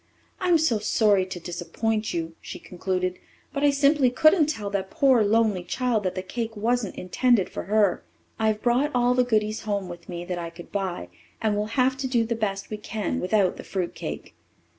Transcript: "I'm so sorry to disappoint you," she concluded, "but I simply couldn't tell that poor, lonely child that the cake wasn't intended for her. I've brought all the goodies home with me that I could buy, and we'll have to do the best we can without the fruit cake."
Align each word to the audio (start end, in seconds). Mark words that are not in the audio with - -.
"I'm 0.39 0.57
so 0.57 0.79
sorry 0.79 1.27
to 1.27 1.39
disappoint 1.39 2.11
you," 2.11 2.35
she 2.41 2.57
concluded, 2.57 3.19
"but 3.53 3.63
I 3.63 3.69
simply 3.69 4.09
couldn't 4.09 4.47
tell 4.47 4.71
that 4.71 4.89
poor, 4.89 5.21
lonely 5.23 5.63
child 5.63 6.01
that 6.05 6.15
the 6.15 6.23
cake 6.23 6.57
wasn't 6.57 6.95
intended 6.95 7.49
for 7.51 7.65
her. 7.65 8.03
I've 8.39 8.63
brought 8.63 8.89
all 8.95 9.13
the 9.13 9.23
goodies 9.23 9.61
home 9.61 9.89
with 9.89 10.09
me 10.09 10.25
that 10.25 10.39
I 10.39 10.49
could 10.49 10.71
buy, 10.71 11.09
and 11.39 11.55
we'll 11.55 11.67
have 11.77 11.97
to 11.97 12.07
do 12.07 12.25
the 12.25 12.33
best 12.33 12.71
we 12.71 12.77
can 12.77 13.19
without 13.19 13.57
the 13.57 13.63
fruit 13.63 13.93
cake." 13.93 14.33